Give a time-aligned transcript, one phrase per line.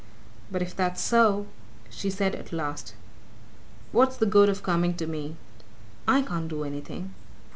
[0.51, 1.45] "But if that's so,"
[1.91, 2.95] she said at last,
[3.91, 5.35] "what's the good of coming to me?
[6.07, 7.13] I can't do anything!"